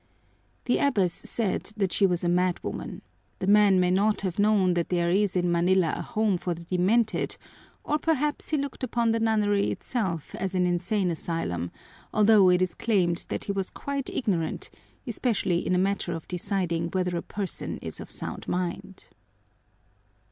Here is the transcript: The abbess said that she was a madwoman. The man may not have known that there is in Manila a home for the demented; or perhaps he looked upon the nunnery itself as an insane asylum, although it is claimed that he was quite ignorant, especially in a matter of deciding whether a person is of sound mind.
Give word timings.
The 0.65 0.79
abbess 0.79 1.13
said 1.13 1.73
that 1.77 1.93
she 1.93 2.07
was 2.07 2.23
a 2.23 2.27
madwoman. 2.27 3.03
The 3.37 3.45
man 3.45 3.79
may 3.79 3.91
not 3.91 4.21
have 4.21 4.39
known 4.39 4.73
that 4.73 4.89
there 4.89 5.11
is 5.11 5.35
in 5.35 5.51
Manila 5.51 5.93
a 5.95 6.01
home 6.01 6.39
for 6.39 6.55
the 6.55 6.63
demented; 6.63 7.37
or 7.83 7.99
perhaps 7.99 8.49
he 8.49 8.57
looked 8.57 8.83
upon 8.83 9.11
the 9.11 9.19
nunnery 9.19 9.69
itself 9.69 10.33
as 10.33 10.55
an 10.55 10.65
insane 10.65 11.11
asylum, 11.11 11.69
although 12.11 12.49
it 12.49 12.63
is 12.63 12.73
claimed 12.73 13.25
that 13.29 13.43
he 13.43 13.51
was 13.51 13.69
quite 13.69 14.09
ignorant, 14.09 14.71
especially 15.05 15.63
in 15.63 15.75
a 15.75 15.85
matter 15.85 16.13
of 16.13 16.27
deciding 16.27 16.87
whether 16.89 17.15
a 17.15 17.21
person 17.21 17.77
is 17.83 17.99
of 17.99 18.09
sound 18.09 18.47
mind. 18.47 19.05